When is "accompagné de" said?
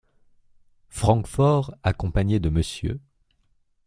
1.83-2.49